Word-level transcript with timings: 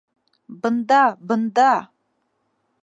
Бында, 0.63 1.03
бында. 1.33 1.69